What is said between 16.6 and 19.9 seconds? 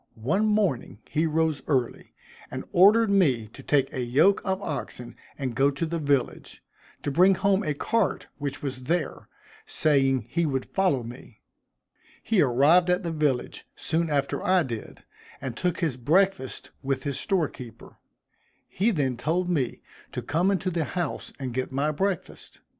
with his store keeper. He then told me